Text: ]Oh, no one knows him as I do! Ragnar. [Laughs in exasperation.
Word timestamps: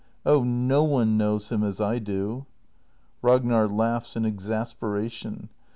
]Oh, 0.25 0.43
no 0.43 0.83
one 0.83 1.15
knows 1.15 1.49
him 1.49 1.61
as 1.63 1.79
I 1.79 1.99
do! 1.99 2.47
Ragnar. 3.21 3.67
[Laughs 3.67 4.15
in 4.15 4.25
exasperation. 4.25 5.49